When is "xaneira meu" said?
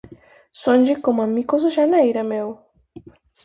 1.77-2.47